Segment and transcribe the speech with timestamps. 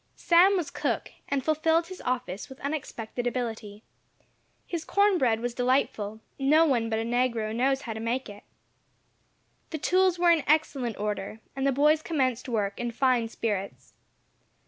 [0.15, 3.83] Sam was cook, and fulfilled his office with unexpected ability.
[4.65, 8.43] His corn bread was delightful; no one but a negro knows how to make it.
[9.69, 13.93] The tools were in excellent order, and the boys commenced work in fine spirits.